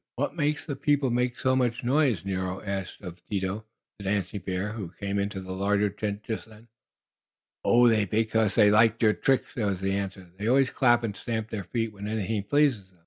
[0.15, 2.59] "What makes the people make so much noise?" asked Nero
[3.07, 3.65] of Dido,
[3.99, 6.69] the dancing bear, who came into the larger tent just then.
[7.63, 10.31] "Oh, that's because they liked your tricks," was the answer.
[10.39, 12.97] "They always clap and stamp their feet when anything pleases them.